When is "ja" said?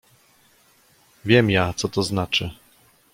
1.49-1.73